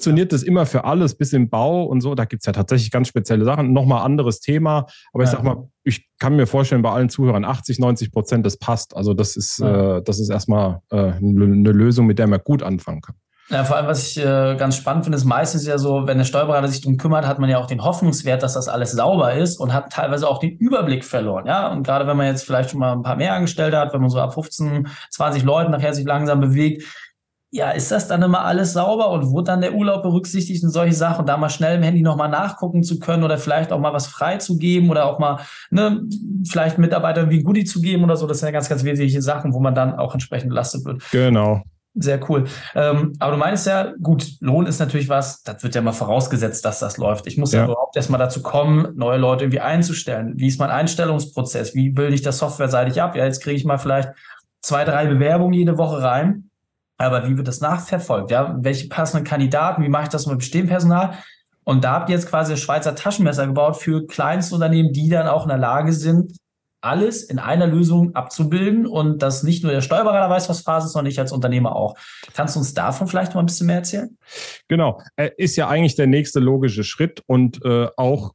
Funktioniert 0.04 0.34
das 0.34 0.42
immer 0.42 0.66
für 0.66 0.84
alles, 0.84 1.14
bis 1.16 1.32
im 1.32 1.48
Bau 1.48 1.84
und 1.84 2.02
so? 2.02 2.14
Da 2.14 2.26
gibt 2.26 2.42
es 2.42 2.46
ja 2.46 2.52
tatsächlich 2.52 2.90
ganz 2.90 3.08
spezielle 3.08 3.46
Sachen. 3.46 3.72
Nochmal 3.72 4.04
anderes 4.04 4.40
Thema, 4.40 4.86
aber 5.14 5.24
ich 5.24 5.30
sag 5.30 5.42
mal, 5.42 5.70
ich 5.82 6.06
kann 6.18 6.36
mir 6.36 6.46
vorstellen, 6.46 6.82
bei 6.82 6.90
allen 6.90 7.08
Zuhörern 7.08 7.46
80, 7.46 7.78
90 7.78 8.12
Prozent, 8.12 8.44
das 8.44 8.58
passt. 8.58 8.94
Also 8.94 9.14
das 9.14 9.34
ist, 9.34 9.60
ja. 9.60 9.96
äh, 9.96 10.02
das 10.02 10.20
ist 10.20 10.28
erstmal 10.28 10.80
äh, 10.90 10.96
eine 10.96 11.72
Lösung, 11.72 12.04
mit 12.04 12.18
der 12.18 12.26
man 12.26 12.40
gut 12.44 12.62
anfangen 12.62 13.00
kann. 13.00 13.16
Ja, 13.50 13.64
vor 13.64 13.76
allem, 13.76 13.86
was 13.86 14.08
ich 14.08 14.18
äh, 14.18 14.56
ganz 14.56 14.76
spannend 14.76 15.04
finde, 15.04 15.16
ist 15.16 15.26
meistens 15.26 15.66
ja 15.66 15.76
so, 15.76 16.06
wenn 16.06 16.16
der 16.16 16.24
Steuerberater 16.24 16.68
sich 16.68 16.80
darum 16.80 16.96
kümmert, 16.96 17.26
hat 17.26 17.38
man 17.38 17.50
ja 17.50 17.58
auch 17.58 17.66
den 17.66 17.84
Hoffnungswert, 17.84 18.42
dass 18.42 18.54
das 18.54 18.68
alles 18.68 18.92
sauber 18.92 19.34
ist 19.34 19.58
und 19.58 19.74
hat 19.74 19.92
teilweise 19.92 20.28
auch 20.28 20.38
den 20.38 20.56
Überblick 20.56 21.04
verloren. 21.04 21.46
Ja, 21.46 21.70
und 21.70 21.82
gerade 21.82 22.06
wenn 22.06 22.16
man 22.16 22.26
jetzt 22.26 22.44
vielleicht 22.44 22.70
schon 22.70 22.80
mal 22.80 22.92
ein 22.92 23.02
paar 23.02 23.16
mehr 23.16 23.34
Angestellte 23.34 23.78
hat, 23.78 23.92
wenn 23.92 24.00
man 24.00 24.08
so 24.08 24.18
ab 24.18 24.32
15, 24.32 24.88
20 25.10 25.42
Leuten 25.42 25.72
nachher 25.72 25.92
sich 25.92 26.06
langsam 26.06 26.40
bewegt, 26.40 26.84
ja, 27.54 27.70
ist 27.70 27.92
das 27.92 28.08
dann 28.08 28.20
immer 28.20 28.44
alles 28.44 28.72
sauber 28.72 29.10
und 29.10 29.30
wurde 29.30 29.44
dann 29.44 29.60
der 29.60 29.74
Urlaub 29.74 30.02
berücksichtigt 30.02 30.64
und 30.64 30.70
solche 30.70 30.94
Sachen, 30.94 31.24
da 31.24 31.36
mal 31.36 31.48
schnell 31.48 31.76
im 31.76 31.84
Handy 31.84 32.02
nochmal 32.02 32.28
nachgucken 32.28 32.82
zu 32.82 32.98
können 32.98 33.22
oder 33.22 33.38
vielleicht 33.38 33.70
auch 33.70 33.78
mal 33.78 33.92
was 33.92 34.08
freizugeben 34.08 34.90
oder 34.90 35.06
auch 35.06 35.20
mal, 35.20 35.38
ne, 35.70 36.02
vielleicht 36.48 36.78
Mitarbeitern 36.78 37.30
wie 37.30 37.38
ein 37.38 37.44
Goodie 37.44 37.64
zu 37.64 37.80
geben 37.80 38.02
oder 38.02 38.16
so. 38.16 38.26
Das 38.26 38.40
sind 38.40 38.48
ja 38.48 38.52
ganz, 38.52 38.68
ganz 38.68 38.82
wesentliche 38.82 39.22
Sachen, 39.22 39.54
wo 39.54 39.60
man 39.60 39.72
dann 39.72 39.94
auch 39.94 40.14
entsprechend 40.14 40.48
belastet 40.48 40.84
wird. 40.84 41.08
Genau. 41.12 41.62
Sehr 41.94 42.28
cool. 42.28 42.42
Ähm, 42.74 43.12
aber 43.20 43.30
du 43.30 43.38
meinst 43.38 43.68
ja, 43.68 43.92
gut, 44.02 44.32
Lohn 44.40 44.66
ist 44.66 44.80
natürlich 44.80 45.08
was, 45.08 45.44
das 45.44 45.62
wird 45.62 45.76
ja 45.76 45.80
mal 45.80 45.92
vorausgesetzt, 45.92 46.64
dass 46.64 46.80
das 46.80 46.96
läuft. 46.96 47.28
Ich 47.28 47.38
muss 47.38 47.52
ja, 47.52 47.60
ja 47.60 47.64
überhaupt 47.66 47.94
erstmal 47.94 48.18
dazu 48.18 48.42
kommen, 48.42 48.96
neue 48.96 49.18
Leute 49.18 49.44
irgendwie 49.44 49.60
einzustellen. 49.60 50.32
Wie 50.34 50.48
ist 50.48 50.58
mein 50.58 50.70
Einstellungsprozess? 50.70 51.76
Wie 51.76 51.90
bilde 51.90 52.16
ich 52.16 52.22
das 52.22 52.38
softwareseitig 52.38 53.00
ab? 53.00 53.14
Ja, 53.14 53.24
jetzt 53.24 53.44
kriege 53.44 53.54
ich 53.54 53.64
mal 53.64 53.78
vielleicht 53.78 54.08
zwei, 54.60 54.84
drei 54.84 55.06
Bewerbungen 55.06 55.54
jede 55.54 55.78
Woche 55.78 56.02
rein 56.02 56.50
aber 56.96 57.28
wie 57.28 57.36
wird 57.36 57.48
das 57.48 57.60
nachverfolgt? 57.60 58.30
Ja, 58.30 58.56
welche 58.60 58.88
passenden 58.88 59.26
Kandidaten? 59.26 59.82
Wie 59.82 59.88
mache 59.88 60.04
ich 60.04 60.08
das 60.10 60.26
mit 60.26 60.38
bestehendem 60.38 60.70
Personal? 60.70 61.18
Und 61.64 61.84
da 61.84 61.92
habt 61.92 62.10
ihr 62.10 62.14
jetzt 62.14 62.28
quasi 62.28 62.52
das 62.52 62.60
Schweizer 62.60 62.94
Taschenmesser 62.94 63.46
gebaut 63.46 63.76
für 63.76 64.06
Kleinstunternehmen, 64.06 64.92
die 64.92 65.08
dann 65.08 65.26
auch 65.26 65.44
in 65.44 65.48
der 65.48 65.58
Lage 65.58 65.92
sind, 65.92 66.36
alles 66.82 67.22
in 67.22 67.38
einer 67.38 67.66
Lösung 67.66 68.14
abzubilden 68.14 68.86
und 68.86 69.22
dass 69.22 69.42
nicht 69.42 69.62
nur 69.62 69.72
der 69.72 69.80
Steuerberater 69.80 70.28
weiß, 70.28 70.50
was 70.50 70.60
Phase 70.60 70.86
ist, 70.86 70.92
sondern 70.92 71.10
ich 71.10 71.18
als 71.18 71.32
Unternehmer 71.32 71.74
auch. 71.74 71.96
Kannst 72.34 72.54
du 72.54 72.60
uns 72.60 72.74
davon 72.74 73.08
vielleicht 73.08 73.34
mal 73.34 73.40
ein 73.40 73.46
bisschen 73.46 73.66
mehr 73.66 73.76
erzählen? 73.76 74.16
Genau, 74.68 75.00
ist 75.38 75.56
ja 75.56 75.68
eigentlich 75.68 75.96
der 75.96 76.06
nächste 76.06 76.40
logische 76.40 76.84
Schritt 76.84 77.22
und 77.26 77.64
äh, 77.64 77.88
auch, 77.96 78.34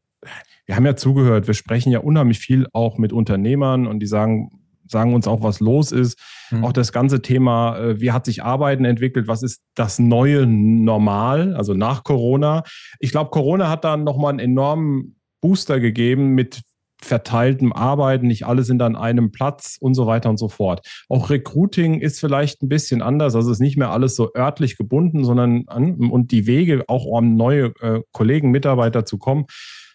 wir 0.66 0.76
haben 0.76 0.86
ja 0.86 0.96
zugehört, 0.96 1.46
wir 1.46 1.54
sprechen 1.54 1.92
ja 1.92 2.00
unheimlich 2.00 2.40
viel 2.40 2.68
auch 2.74 2.98
mit 2.98 3.14
Unternehmern 3.14 3.86
und 3.86 4.00
die 4.00 4.08
sagen, 4.08 4.59
sagen 4.92 5.14
uns 5.14 5.28
auch, 5.28 5.42
was 5.42 5.60
los 5.60 5.92
ist. 5.92 6.20
Mhm. 6.52 6.66
Auch 6.66 6.74
das 6.74 6.92
ganze 6.92 7.22
Thema, 7.22 7.78
äh, 7.78 8.02
wie 8.02 8.12
hat 8.12 8.26
sich 8.26 8.44
Arbeiten 8.44 8.86
entwickelt, 8.86 9.28
was 9.28 9.44
ist 9.44 9.62
das 9.76 10.00
neue 10.00 10.46
Normal, 10.46 11.56
also 11.56 11.74
nach 11.74 12.04
Corona. 12.04 12.64
Ich 13.00 13.12
glaube, 13.12 13.30
Corona 13.30 13.70
hat 13.70 13.84
da 13.84 13.98
nochmal 13.98 14.32
einen 14.32 14.40
enormen 14.40 15.16
Booster 15.42 15.80
gegeben 15.80 16.30
mit 16.30 16.62
verteiltem 17.02 17.72
Arbeiten, 17.72 18.28
nicht 18.28 18.46
alle 18.46 18.64
sind 18.64 18.82
an 18.82 18.96
einem 18.96 19.32
Platz 19.32 19.78
und 19.80 19.94
so 19.94 20.06
weiter 20.06 20.30
und 20.30 20.38
so 20.38 20.50
fort. 20.50 20.86
Auch 21.08 21.30
Recruiting 21.30 22.02
ist 22.02 22.20
vielleicht 22.20 22.62
ein 22.62 22.70
bisschen 22.70 23.02
anders, 23.02 23.36
also 23.36 23.50
es 23.50 23.58
ist 23.58 23.62
nicht 23.62 23.78
mehr 23.78 23.92
alles 23.92 24.16
so 24.16 24.32
örtlich 24.36 24.78
gebunden, 24.78 25.24
sondern 25.24 25.64
an, 25.68 25.96
und 25.96 26.32
die 26.32 26.46
Wege 26.46 26.84
auch 26.88 27.06
um 27.06 27.36
neue 27.36 27.74
äh, 27.82 28.02
Kollegen, 28.12 28.52
Mitarbeiter 28.52 29.06
zu 29.06 29.18
kommen, 29.18 29.46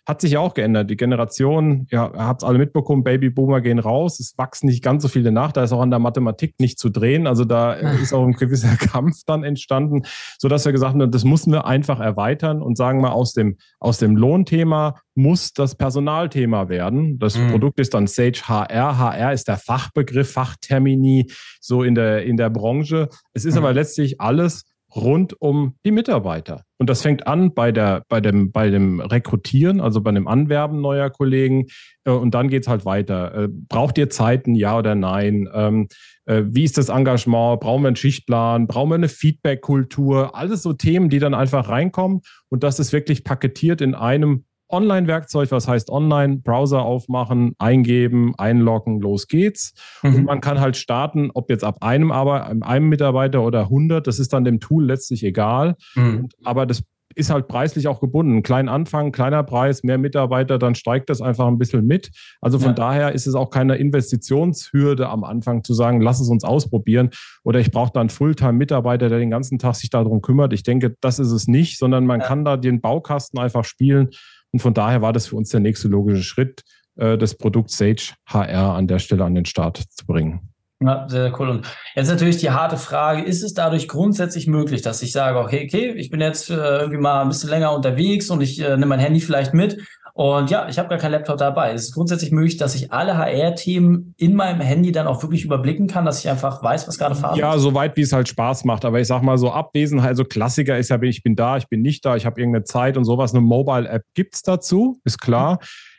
hat 0.07 0.21
sich 0.21 0.33
ja 0.33 0.41
auch 0.41 0.55
geändert. 0.55 0.91
Die 0.91 0.97
Generation, 0.97 1.87
ja, 1.91 2.13
habt 2.15 2.43
es 2.43 2.49
alle 2.49 2.59
mitbekommen, 2.59 3.05
Babyboomer 3.05 3.61
gehen 3.61 3.79
raus, 3.79 4.21
es 4.21 4.37
wachsen 4.37 4.67
nicht 4.67 4.83
ganz 4.83 5.03
so 5.03 5.09
viele 5.09 5.33
nach, 5.33 5.53
da 5.53 5.65
ist 5.65 5.73
auch 5.73 5.81
an 5.81 5.91
der 5.91 5.99
Mathematik 5.99 6.55
nicht 6.59 6.79
zu 6.79 6.91
drehen. 6.91 7.27
Also 7.27 7.45
da 7.45 7.73
ist 7.73 8.13
auch 8.13 8.27
ein 8.27 8.33
gewisser 8.33 8.77
Kampf 8.79 9.23
dann 9.27 9.45
entstanden, 9.45 10.03
sodass 10.39 10.65
wir 10.65 10.73
gesagt 10.73 10.95
haben, 10.95 11.11
das 11.11 11.25
müssen 11.25 11.53
wir 11.53 11.67
einfach 11.67 12.01
erweitern 12.01 12.63
und 12.63 12.77
sagen 12.77 13.01
mal, 13.01 13.13
aus 13.13 13.33
dem, 13.33 13.57
aus 13.81 13.99
dem 13.99 14.17
Lohnthema 14.17 14.97
muss 15.15 15.53
das 15.53 15.75
Personalthema 15.77 16.69
werden. 16.69 17.19
Das 17.19 17.39
mhm. 17.39 17.51
Produkt 17.51 17.81
ist 17.81 17.95
dann 17.95 18.07
Sage 18.07 18.43
HR. 18.47 18.99
HR 18.99 19.33
ist 19.33 19.49
der 19.49 19.57
Fachbegriff, 19.57 20.33
Fachtermini 20.33 21.31
so 21.61 21.83
in 21.83 21.95
der, 21.95 22.25
in 22.25 22.37
der 22.37 22.51
Branche. 22.51 23.09
Es 23.33 23.45
ist 23.45 23.55
mhm. 23.55 23.61
aber 23.61 23.73
letztlich 23.73 24.21
alles 24.21 24.65
rund 24.95 25.41
um 25.41 25.75
die 25.85 25.91
Mitarbeiter. 25.91 26.65
Und 26.79 26.91
das 26.91 27.03
fängt 27.03 27.27
an 27.27 27.55
bei, 27.55 27.73
der, 27.73 28.05
bei, 28.09 28.21
dem, 28.21 28.53
bei 28.53 28.71
dem 28.71 29.01
Rekrutieren, 29.01 29.81
also 29.81 30.01
bei 30.01 30.13
dem 30.13 30.29
Anwerben 30.29 30.81
neuer 30.81 31.11
Kollegen. 31.11 31.67
Äh, 32.05 32.11
und 32.11 32.35
dann 32.35 32.49
geht's 32.49 32.69
halt 32.69 32.85
weiter. 32.85 33.35
Äh, 33.35 33.49
braucht 33.51 33.99
ihr 33.99 34.11
Zeiten, 34.11 34.55
ja 34.55 34.79
oder 34.79 34.95
nein? 34.95 35.49
Ähm, 35.53 35.89
äh, 36.27 36.43
wie 36.47 36.65
ist 36.65 36.79
das 36.79 36.89
Engagement? 36.89 37.61
Brauchen 37.61 37.83
wir 37.83 37.89
einen 37.89 37.97
Schichtplan? 37.97 38.67
Brauchen 38.67 38.91
wir 38.91 38.97
eine 38.97 39.09
Feedback-Kultur? 39.09 40.35
Alles 40.37 40.63
so 40.63 40.73
Themen, 40.73 41.09
die 41.09 41.19
dann 41.19 41.35
einfach 41.35 41.69
reinkommen. 41.69 42.21
Und 42.49 42.63
das 42.63 42.79
ist 42.79 42.93
wirklich 42.93 43.25
paketiert 43.25 43.81
in 43.81 43.95
einem 43.95 44.45
Online-Werkzeug, 44.69 45.51
was 45.51 45.69
heißt 45.69 45.91
online, 45.91 46.39
Browser 46.39 46.83
aufmachen, 46.83 47.55
eingeben, 47.59 48.35
einloggen, 48.37 49.01
los 49.01 49.29
geht's. 49.29 49.75
Mhm. 50.03 50.15
Und 50.15 50.25
man 50.25 50.41
kann 50.41 50.61
halt 50.61 50.77
starten, 50.77 51.31
ob 51.35 51.51
jetzt 51.51 51.65
ab 51.65 51.79
einem, 51.81 52.11
aber, 52.11 52.47
einem 52.47 52.89
Mitarbeiter 52.89 53.43
oder 53.43 53.63
100, 53.63 54.07
das 54.07 54.19
ist 54.19 54.33
dann 54.33 54.45
dem 54.45 54.61
Tool 54.61 54.87
letztlich 54.87 55.23
egal. 55.25 55.77
Mhm. 55.95 56.29
Aber 56.43 56.67
das 56.67 56.83
ist 57.15 57.31
halt 57.31 57.49
preislich 57.49 57.89
auch 57.89 58.01
gebunden. 58.01 58.43
Klein 58.43 58.69
Anfang, 58.69 59.13
kleiner 59.13 59.43
Preis, 59.43 59.83
mehr 59.83 59.99
Mitarbeiter, 59.99 60.59
dann 60.59 60.75
steigt 60.75 61.11
das 61.11 61.21
einfach 61.21 61.47
ein 61.47 61.59
bisschen 61.59 61.87
mit. 61.87 62.11
Also 62.41 62.59
von 62.59 62.69
ja. 62.71 62.75
daher 62.75 63.13
ist 63.13 63.27
es 63.27 63.35
auch 63.35 63.51
keine 63.51 63.77
Investitionshürde 63.77 65.09
am 65.09 65.25
Anfang 65.25 65.65
zu 65.65 65.75
sagen, 65.75 66.01
lass 66.01 66.21
es 66.21 66.29
uns 66.29 66.45
ausprobieren 66.45 67.11
oder 67.45 67.61
ich 67.61 67.71
brauche 67.71 67.93
da 67.93 68.01
einen 68.01 68.11
Fulltime-Mitarbeiter, 68.11 69.09
der 69.09 69.19
den 69.19 69.31
ganzen 69.31 69.59
Tag 69.59 69.77
sich 69.77 69.91
darum 69.91 70.23
kümmert. 70.23 70.53
Ich 70.53 70.63
denke, 70.63 70.97
das 71.01 71.19
ist 71.19 71.31
es 71.31 71.47
nicht, 71.47 71.79
sondern 71.79 72.07
man 72.07 72.21
ja. 72.21 72.27
kann 72.27 72.45
da 72.45 72.57
den 72.57 72.81
Baukasten 72.81 73.39
einfach 73.39 73.65
spielen. 73.65 74.11
Und 74.55 74.61
von 74.61 74.73
daher 74.73 75.03
war 75.03 75.13
das 75.13 75.27
für 75.27 75.35
uns 75.35 75.49
der 75.49 75.59
nächste 75.59 75.89
logische 75.89 76.23
Schritt, 76.23 76.63
äh, 76.95 77.19
das 77.19 77.35
Produkt 77.35 77.71
Sage 77.71 78.13
HR 78.29 78.75
an 78.77 78.87
der 78.87 79.01
Stelle 79.01 79.25
an 79.25 79.35
den 79.35 79.47
Start 79.47 79.79
zu 79.79 80.07
bringen. 80.07 80.49
Ja, 80.81 81.09
sehr, 81.09 81.37
cool. 81.41 81.49
Und 81.49 81.67
jetzt 81.97 82.07
natürlich 82.07 82.37
die 82.37 82.51
harte 82.51 82.77
Frage, 82.77 83.23
ist 83.23 83.43
es 83.43 83.53
dadurch 83.53 83.89
grundsätzlich 83.89 84.47
möglich, 84.47 84.81
dass 84.81 85.03
ich 85.03 85.11
sage, 85.11 85.41
okay, 85.41 85.65
okay, 85.65 85.95
ich 85.97 86.09
bin 86.09 86.21
jetzt 86.21 86.51
äh, 86.51 86.55
irgendwie 86.55 86.99
mal 86.99 87.23
ein 87.23 87.29
bisschen 87.29 87.51
länger 87.51 87.75
unterwegs 87.75 88.31
und 88.31 88.43
ich 88.43 88.61
äh, 88.61 88.77
nehme 88.77 88.87
mein 88.87 89.01
Handy 89.01 89.19
vielleicht 89.19 89.55
mit 89.55 89.77
und 90.17 90.49
ja, 90.49 90.69
ich 90.69 90.79
habe 90.79 90.89
gar 90.89 90.99
keinen 90.99 91.11
Laptop 91.11 91.39
dabei. 91.39 91.73
Ist 91.73 91.87
es 91.87 91.93
grundsätzlich 91.93 92.31
möglich, 92.31 92.57
dass 92.57 92.77
ich 92.77 92.93
alle 92.93 93.19
HR-Themen 93.19 94.15
in 94.17 94.37
meinem 94.37 94.61
Handy 94.61 94.93
dann 94.93 95.09
auch 95.09 95.23
wirklich 95.23 95.45
überblicken 95.45 95.89
kann, 95.89 96.05
dass 96.05 96.21
ich 96.21 96.31
einfach 96.31 96.63
weiß, 96.63 96.87
was 96.87 96.99
gerade 96.99 97.17
Phase 97.17 97.41
Ja, 97.41 97.59
soweit 97.59 97.97
wie 97.97 98.03
es 98.03 98.13
halt 98.13 98.29
Spaß 98.29 98.65
macht. 98.65 98.85
Aber 98.85 99.01
ich 99.01 99.09
sag 99.09 99.23
mal 99.23 99.39
so 99.39 99.51
Abwesenheit, 99.51 100.11
also 100.11 100.25
Klassiker 100.25 100.79
ist 100.79 100.91
ja, 100.91 101.03
ich 101.03 101.25
bin 101.25 101.35
da, 101.35 101.57
ich 101.57 101.69
bin 101.69 101.83
nicht 101.83 102.05
da, 102.05 102.15
ich 102.15 102.27
habe 102.27 102.41
irgendeine 102.41 102.63
Zeit 102.63 102.97
und 102.97 103.05
sowas. 103.05 103.35
Eine 103.35 103.41
Mobile-App 103.41 104.05
gibt's 104.15 104.43
dazu, 104.43 105.01
ist 105.05 105.21
klar. 105.21 105.55
Mhm 105.55 105.94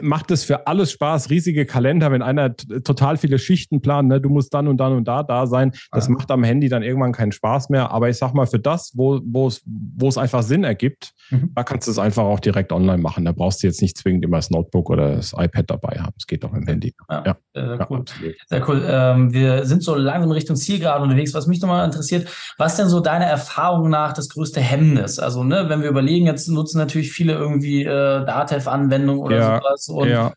macht 0.00 0.30
es 0.30 0.44
für 0.44 0.66
alles 0.66 0.90
Spaß, 0.92 1.30
riesige 1.30 1.64
Kalender, 1.64 2.10
wenn 2.10 2.22
einer 2.22 2.54
total 2.56 3.16
viele 3.16 3.38
Schichten 3.38 3.80
plant, 3.80 4.08
ne, 4.08 4.20
du 4.20 4.28
musst 4.28 4.52
dann 4.52 4.66
und 4.66 4.78
dann 4.78 4.92
und 4.92 5.06
da 5.06 5.22
da 5.22 5.46
sein. 5.46 5.72
Das 5.92 6.08
ah. 6.08 6.12
macht 6.12 6.30
am 6.30 6.42
Handy 6.42 6.68
dann 6.68 6.82
irgendwann 6.82 7.12
keinen 7.12 7.32
Spaß 7.32 7.68
mehr. 7.70 7.92
Aber 7.92 8.08
ich 8.08 8.18
sag 8.18 8.34
mal, 8.34 8.46
für 8.46 8.58
das, 8.58 8.92
wo, 8.94 9.46
es, 9.46 10.18
einfach 10.18 10.42
Sinn 10.42 10.64
ergibt, 10.64 11.12
mhm. 11.30 11.52
da 11.54 11.62
kannst 11.62 11.86
du 11.86 11.92
es 11.92 11.98
einfach 11.98 12.24
auch 12.24 12.40
direkt 12.40 12.72
online 12.72 12.98
machen. 12.98 13.24
Da 13.24 13.32
brauchst 13.32 13.62
du 13.62 13.68
jetzt 13.68 13.80
nicht 13.80 13.96
zwingend 13.96 14.24
immer 14.24 14.38
das 14.38 14.50
Notebook 14.50 14.90
oder 14.90 15.16
das 15.16 15.32
iPad 15.32 15.70
dabei 15.70 15.98
haben. 16.00 16.14
Es 16.18 16.26
geht 16.26 16.44
auch 16.44 16.54
im 16.54 16.66
Handy. 16.66 16.94
Ja, 17.08 17.22
ja. 17.26 17.36
Sehr, 17.54 17.86
cool. 17.90 18.04
Sehr 18.46 18.68
cool. 18.68 18.84
Ähm, 18.86 19.32
wir 19.32 19.64
sind 19.64 19.82
so 19.82 19.94
langsam 19.94 20.30
Richtung 20.32 20.56
Ziel 20.56 20.80
gerade 20.80 21.02
unterwegs. 21.02 21.34
Was 21.34 21.46
mich 21.46 21.60
nochmal 21.60 21.84
interessiert, 21.84 22.28
was 22.56 22.76
denn 22.76 22.88
so 22.88 23.00
deiner 23.00 23.26
Erfahrung 23.26 23.88
nach 23.90 24.12
das 24.12 24.28
größte 24.28 24.60
Hemmnis? 24.60 25.18
Also, 25.18 25.44
ne, 25.44 25.66
wenn 25.68 25.82
wir 25.82 25.88
überlegen, 25.88 26.26
jetzt 26.26 26.48
nutzen 26.48 26.78
natürlich 26.78 27.12
viele 27.12 27.34
irgendwie 27.34 27.84
äh, 27.84 28.24
Datev-Anwendungen 28.24 29.20
oder 29.20 29.36
ja. 29.36 29.60
so 29.62 29.67
sowas. 29.76 29.88
Und 29.88 30.08
ja. 30.08 30.32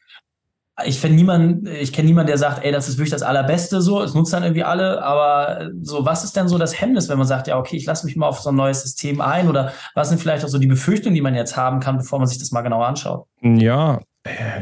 ich 0.85 1.01
kenne 1.01 1.15
niemanden, 1.15 1.67
ich 1.67 1.93
kenne 1.93 2.07
niemanden, 2.07 2.27
der 2.27 2.38
sagt, 2.38 2.63
ey, 2.63 2.71
das 2.71 2.89
ist 2.89 2.97
wirklich 2.97 3.11
das 3.11 3.23
Allerbeste 3.23 3.81
so. 3.81 4.01
Es 4.01 4.13
nutzen 4.13 4.33
dann 4.33 4.43
irgendwie 4.43 4.63
alle, 4.63 5.03
aber 5.03 5.69
so, 5.81 6.05
was 6.05 6.23
ist 6.23 6.35
denn 6.35 6.47
so 6.47 6.57
das 6.57 6.79
Hemmnis, 6.79 7.09
wenn 7.09 7.17
man 7.17 7.27
sagt, 7.27 7.47
ja, 7.47 7.57
okay, 7.57 7.77
ich 7.77 7.85
lasse 7.85 8.05
mich 8.05 8.15
mal 8.15 8.27
auf 8.27 8.39
so 8.39 8.50
ein 8.50 8.55
neues 8.55 8.81
System 8.81 9.21
ein? 9.21 9.47
Oder 9.47 9.73
was 9.95 10.09
sind 10.09 10.19
vielleicht 10.19 10.43
auch 10.45 10.50
so 10.50 10.59
die 10.59 10.67
Befürchtungen, 10.67 11.15
die 11.15 11.21
man 11.21 11.35
jetzt 11.35 11.57
haben 11.57 11.79
kann, 11.79 11.97
bevor 11.97 12.19
man 12.19 12.27
sich 12.27 12.39
das 12.39 12.51
mal 12.51 12.61
genauer 12.61 12.88
anschaut? 12.88 13.25
Ja, 13.41 14.00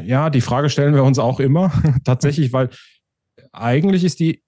ja, 0.03 0.29
die 0.29 0.41
Frage 0.41 0.69
stellen 0.69 0.95
wir 0.95 1.03
uns 1.03 1.19
auch 1.19 1.39
immer. 1.39 1.71
Tatsächlich, 2.05 2.53
weil 2.53 2.69
eigentlich 3.51 4.03
ist 4.03 4.19
die, 4.19 4.43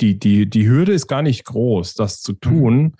die, 0.00 0.18
die, 0.18 0.48
die 0.48 0.68
Hürde 0.68 0.92
ist 0.92 1.06
gar 1.06 1.22
nicht 1.22 1.44
groß, 1.44 1.94
das 1.94 2.20
zu 2.20 2.32
tun. 2.34 2.76
Mhm. 2.76 2.94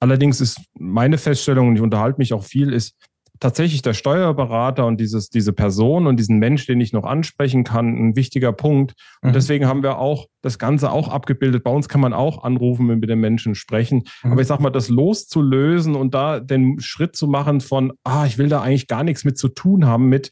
Allerdings 0.00 0.40
ist 0.40 0.60
meine 0.74 1.18
Feststellung, 1.18 1.68
und 1.68 1.76
ich 1.76 1.82
unterhalte 1.82 2.18
mich 2.18 2.32
auch 2.32 2.44
viel, 2.44 2.72
ist, 2.72 2.94
tatsächlich 3.40 3.82
der 3.82 3.94
Steuerberater 3.94 4.86
und 4.86 4.98
dieses, 4.98 5.30
diese 5.30 5.52
Person 5.52 6.06
und 6.06 6.18
diesen 6.18 6.38
Mensch, 6.38 6.66
den 6.66 6.80
ich 6.80 6.92
noch 6.92 7.04
ansprechen 7.04 7.64
kann, 7.64 7.96
ein 7.96 8.16
wichtiger 8.16 8.52
Punkt. 8.52 8.94
Und 9.22 9.30
mhm. 9.30 9.34
deswegen 9.34 9.66
haben 9.66 9.82
wir 9.82 9.98
auch 9.98 10.26
das 10.42 10.58
Ganze 10.58 10.90
auch 10.90 11.08
abgebildet. 11.08 11.64
Bei 11.64 11.70
uns 11.70 11.88
kann 11.88 12.00
man 12.00 12.12
auch 12.12 12.44
anrufen 12.44 12.90
und 12.90 13.00
mit 13.00 13.10
den 13.10 13.20
Menschen 13.20 13.54
sprechen. 13.54 14.04
Mhm. 14.22 14.32
Aber 14.32 14.40
ich 14.40 14.46
sag 14.46 14.60
mal, 14.60 14.70
das 14.70 14.88
loszulösen 14.88 15.94
und 15.94 16.14
da 16.14 16.40
den 16.40 16.80
Schritt 16.80 17.16
zu 17.16 17.26
machen 17.26 17.60
von, 17.60 17.92
ah, 18.04 18.26
ich 18.26 18.38
will 18.38 18.48
da 18.48 18.60
eigentlich 18.60 18.86
gar 18.86 19.04
nichts 19.04 19.24
mit 19.24 19.38
zu 19.38 19.48
tun 19.48 19.86
haben 19.86 20.08
mit, 20.08 20.30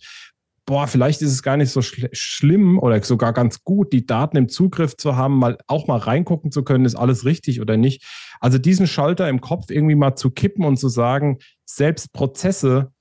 boah, 0.67 0.89
vielleicht 0.89 1.23
ist 1.23 1.31
es 1.31 1.43
gar 1.43 1.57
nicht 1.57 1.71
so 1.71 1.81
schl 1.81 2.09
schlimm 2.13 2.79
oder 2.79 3.01
sogar 3.03 3.33
ganz 3.33 3.63
gut, 3.63 3.93
die 3.93 4.05
Daten 4.05 4.37
im 4.37 4.49
Zugriff 4.49 4.97
zu 4.97 5.17
haben, 5.17 5.39
mal 5.39 5.57
auch 5.69 5.87
mal 5.87 5.99
reingucken 5.99 6.51
zu 6.51 6.65
können, 6.65 6.85
ist 6.85 6.97
alles 6.97 7.25
richtig 7.25 7.61
oder 7.61 7.77
nicht. 7.77 8.05
Also 8.41 8.59
diesen 8.59 8.89
Schalter 8.89 9.29
im 9.29 9.41
Kopf 9.41 9.71
irgendwie 9.71 9.95
mal 9.95 10.17
zu 10.17 10.31
kippen 10.31 10.65
und 10.65 10.77
zu 10.77 10.89
sagen, 10.89 11.39
selbst 11.65 12.13
Prozesse 12.13 12.93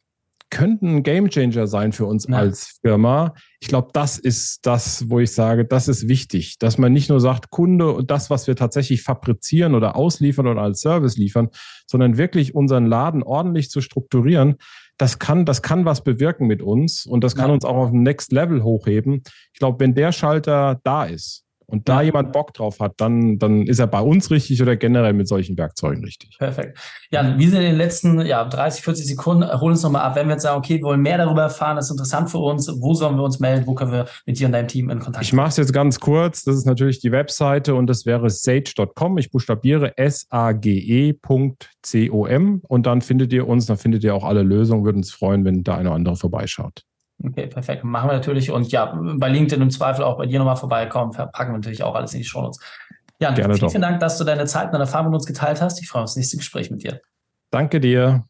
könnten 0.49 0.97
ein 0.97 1.03
Gamechanger 1.03 1.67
sein 1.67 1.91
für 1.91 2.05
uns 2.05 2.27
ja. 2.27 2.37
als 2.37 2.79
Firma. 2.81 3.33
Ich 3.59 3.67
glaube, 3.67 3.89
das 3.93 4.17
ist 4.17 4.65
das, 4.65 5.09
wo 5.09 5.19
ich 5.19 5.31
sage, 5.31 5.65
das 5.65 5.87
ist 5.87 6.07
wichtig, 6.07 6.57
dass 6.59 6.77
man 6.77 6.93
nicht 6.93 7.09
nur 7.09 7.19
sagt, 7.19 7.49
Kunde 7.49 7.91
und 7.91 8.11
das, 8.11 8.29
was 8.29 8.47
wir 8.47 8.55
tatsächlich 8.55 9.01
fabrizieren 9.01 9.75
oder 9.75 9.95
ausliefern 9.95 10.47
oder 10.47 10.61
als 10.61 10.81
Service 10.81 11.17
liefern, 11.17 11.49
sondern 11.87 12.17
wirklich 12.17 12.55
unseren 12.55 12.85
Laden 12.85 13.23
ordentlich 13.23 13.69
zu 13.69 13.81
strukturieren. 13.81 14.55
Das 14.97 15.19
kann, 15.19 15.45
das 15.45 15.61
kann 15.61 15.85
was 15.85 16.03
bewirken 16.03 16.47
mit 16.47 16.61
uns 16.61 17.05
und 17.05 17.23
das 17.23 17.35
kann 17.35 17.49
ja. 17.49 17.53
uns 17.53 17.65
auch 17.65 17.75
auf 17.75 17.91
ein 17.91 18.03
Next 18.03 18.31
Level 18.31 18.63
hochheben. 18.63 19.23
Ich 19.51 19.59
glaube, 19.59 19.79
wenn 19.79 19.93
der 19.93 20.11
Schalter 20.11 20.79
da 20.83 21.05
ist, 21.05 21.44
und 21.67 21.89
da 21.89 22.01
ja. 22.01 22.07
jemand 22.07 22.31
Bock 22.31 22.53
drauf 22.53 22.79
hat, 22.79 22.93
dann, 22.97 23.39
dann 23.39 23.67
ist 23.67 23.79
er 23.79 23.87
bei 23.87 24.01
uns 24.01 24.29
richtig 24.31 24.61
oder 24.61 24.75
generell 24.75 25.13
mit 25.13 25.27
solchen 25.27 25.57
Werkzeugen 25.57 26.03
richtig. 26.03 26.37
Perfekt. 26.37 26.77
Jan, 27.11 27.39
wie 27.39 27.47
sind 27.47 27.61
in 27.61 27.67
den 27.67 27.77
letzten 27.77 28.21
ja, 28.21 28.43
30, 28.43 28.83
40 28.83 29.05
Sekunden, 29.07 29.49
hol 29.59 29.71
uns 29.71 29.83
nochmal 29.83 30.03
ab, 30.03 30.15
wenn 30.15 30.27
wir 30.27 30.33
jetzt 30.33 30.43
sagen, 30.43 30.57
okay, 30.57 30.77
wir 30.77 30.83
wollen 30.83 31.01
mehr 31.01 31.17
darüber 31.17 31.43
erfahren, 31.43 31.75
das 31.75 31.85
ist 31.85 31.91
interessant 31.91 32.29
für 32.29 32.37
uns, 32.39 32.69
wo 32.79 32.93
sollen 32.93 33.15
wir 33.15 33.23
uns 33.23 33.39
melden, 33.39 33.65
wo 33.67 33.73
können 33.73 33.91
wir 33.91 34.05
mit 34.25 34.39
dir 34.39 34.47
und 34.47 34.53
deinem 34.53 34.67
Team 34.67 34.89
in 34.89 34.99
Kontakt 34.99 35.25
Ich 35.25 35.33
mache 35.33 35.49
es 35.49 35.57
jetzt 35.57 35.73
ganz 35.73 35.99
kurz, 35.99 36.43
das 36.43 36.55
ist 36.55 36.65
natürlich 36.65 36.99
die 36.99 37.11
Webseite 37.11 37.75
und 37.75 37.87
das 37.87 38.05
wäre 38.05 38.29
sage.com, 38.29 39.17
ich 39.17 39.31
buchstabiere 39.31 39.97
S-A-G-E.com 39.97 41.55
und 42.67 42.85
dann 42.85 43.01
findet 43.01 43.33
ihr 43.33 43.47
uns, 43.47 43.65
dann 43.65 43.77
findet 43.77 44.03
ihr 44.03 44.15
auch 44.15 44.23
alle 44.23 44.43
Lösungen, 44.43 44.85
würden 44.85 44.97
uns 44.97 45.11
freuen, 45.11 45.45
wenn 45.45 45.63
da 45.63 45.75
eine 45.75 45.89
oder 45.89 45.95
andere 45.95 46.15
vorbeischaut. 46.15 46.83
Okay, 47.23 47.47
perfekt. 47.47 47.83
Machen 47.83 48.09
wir 48.09 48.13
natürlich. 48.13 48.51
Und 48.51 48.71
ja, 48.71 48.99
bei 49.17 49.29
LinkedIn 49.29 49.61
im 49.61 49.69
Zweifel 49.69 50.03
auch 50.03 50.17
bei 50.17 50.25
dir 50.25 50.39
nochmal 50.39 50.57
vorbeikommen. 50.57 51.13
Verpacken 51.13 51.53
wir 51.53 51.57
natürlich 51.57 51.83
auch 51.83 51.95
alles 51.95 52.13
in 52.13 52.19
die 52.19 52.25
Show 52.25 52.41
Notes. 52.41 52.59
Ja, 53.19 53.31
Gerne 53.31 53.53
vielen, 53.53 53.59
doch. 53.61 53.71
vielen 53.71 53.81
Dank, 53.81 53.99
dass 54.01 54.17
du 54.17 54.25
deine 54.25 54.45
Zeit 54.45 54.65
und 54.65 54.73
deine 54.73 54.83
Erfahrung 54.83 55.07
mit 55.07 55.15
uns 55.15 55.25
geteilt 55.25 55.61
hast. 55.61 55.81
Ich 55.81 55.87
freue 55.87 56.01
mich 56.01 56.05
auf 56.05 56.09
das 56.11 56.17
nächste 56.17 56.37
Gespräch 56.37 56.69
mit 56.69 56.83
dir. 56.83 56.99
Danke 57.49 57.79
dir. 57.79 58.25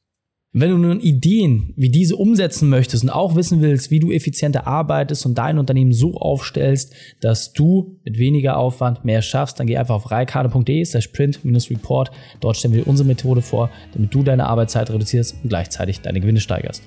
Wenn 0.57 0.69
du 0.69 0.77
nun 0.77 1.01
Ideen 1.01 1.73
wie 1.75 1.89
diese 1.89 2.15
umsetzen 2.15 2.69
möchtest 2.69 3.03
und 3.03 3.09
auch 3.09 3.35
wissen 3.35 3.61
willst, 3.61 3.91
wie 3.91 3.99
du 3.99 4.11
effizienter 4.11 4.65
arbeitest 4.65 5.25
und 5.25 5.37
dein 5.37 5.57
Unternehmen 5.57 5.91
so 5.91 6.13
aufstellst, 6.13 6.93
dass 7.19 7.51
du 7.51 7.99
mit 8.05 8.17
weniger 8.17 8.55
Aufwand 8.55 9.03
mehr 9.03 9.21
schaffst, 9.21 9.59
dann 9.59 9.67
geh 9.67 9.75
einfach 9.75 9.95
auf 9.95 10.11
reikade.de 10.11 10.85
slash 10.85 11.09
print-report. 11.09 12.11
Dort 12.39 12.55
stellen 12.55 12.73
wir 12.73 12.87
unsere 12.87 13.05
Methode 13.05 13.41
vor, 13.41 13.69
damit 13.91 14.13
du 14.13 14.23
deine 14.23 14.47
Arbeitszeit 14.47 14.89
reduzierst 14.89 15.35
und 15.43 15.49
gleichzeitig 15.49 15.99
deine 15.99 16.21
Gewinne 16.21 16.39
steigerst. 16.39 16.83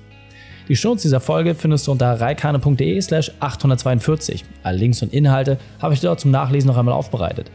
Die 0.69 0.75
Shownotes 0.75 1.01
dieser 1.01 1.19
Folge 1.19 1.55
findest 1.55 1.87
du 1.87 1.91
unter 1.91 2.21
reikane.de 2.21 3.01
slash 3.01 3.31
842. 3.39 4.45
Alle 4.61 4.77
Links 4.77 5.01
und 5.01 5.11
Inhalte 5.11 5.57
habe 5.81 5.95
ich 5.95 5.99
dort 5.99 6.19
zum 6.19 6.29
Nachlesen 6.29 6.67
noch 6.67 6.77
einmal 6.77 6.93
aufbereitet. 6.93 7.49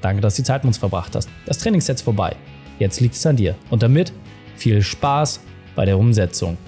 Danke, 0.00 0.20
dass 0.20 0.34
du 0.34 0.42
die 0.42 0.46
Zeit 0.46 0.64
mit 0.64 0.70
uns 0.70 0.78
verbracht 0.78 1.14
hast. 1.14 1.28
Das 1.46 1.58
Training 1.58 1.78
ist 1.78 2.02
vorbei. 2.02 2.34
Jetzt 2.80 2.98
liegt 2.98 3.14
es 3.14 3.24
an 3.24 3.36
dir. 3.36 3.54
Und 3.70 3.84
damit 3.84 4.12
viel 4.56 4.82
Spaß 4.82 5.40
bei 5.76 5.84
der 5.84 5.96
Umsetzung. 5.96 6.58